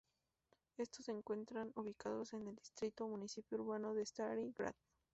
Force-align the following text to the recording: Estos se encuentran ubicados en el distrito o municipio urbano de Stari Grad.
Estos 0.77 1.05
se 1.05 1.11
encuentran 1.11 1.71
ubicados 1.75 2.33
en 2.33 2.47
el 2.47 2.55
distrito 2.55 3.05
o 3.05 3.09
municipio 3.09 3.59
urbano 3.59 3.93
de 3.93 4.01
Stari 4.03 4.51
Grad. 4.57 4.73